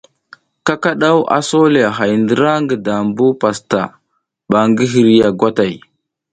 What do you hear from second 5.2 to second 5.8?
gwatay.